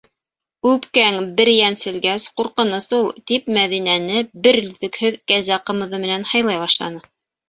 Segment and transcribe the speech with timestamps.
[0.67, 7.03] Үпкәң бер йәнселгәс, ҡурҡыныс ул!- тип, Мәҙинәне бер өҙлөкһөҙ кәзә ҡымыҙы менән һыйлай башланы.